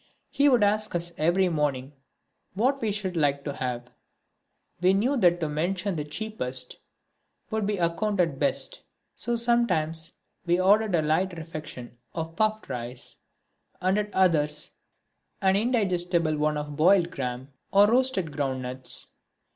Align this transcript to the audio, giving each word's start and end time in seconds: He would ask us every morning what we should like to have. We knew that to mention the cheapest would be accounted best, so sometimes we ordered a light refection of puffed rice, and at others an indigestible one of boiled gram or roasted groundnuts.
He 0.31 0.49
would 0.49 0.63
ask 0.63 0.95
us 0.95 1.11
every 1.15 1.47
morning 1.47 1.93
what 2.55 2.81
we 2.81 2.91
should 2.91 3.15
like 3.15 3.43
to 3.43 3.53
have. 3.53 3.91
We 4.81 4.95
knew 4.95 5.15
that 5.17 5.39
to 5.41 5.47
mention 5.47 5.95
the 5.95 6.03
cheapest 6.05 6.77
would 7.51 7.67
be 7.67 7.77
accounted 7.77 8.39
best, 8.39 8.81
so 9.13 9.35
sometimes 9.35 10.13
we 10.43 10.59
ordered 10.59 10.95
a 10.95 11.03
light 11.03 11.37
refection 11.37 11.99
of 12.15 12.35
puffed 12.35 12.67
rice, 12.67 13.17
and 13.79 13.99
at 13.99 14.11
others 14.11 14.71
an 15.39 15.55
indigestible 15.55 16.35
one 16.35 16.57
of 16.57 16.75
boiled 16.75 17.11
gram 17.11 17.53
or 17.71 17.85
roasted 17.85 18.31
groundnuts. 18.31 19.05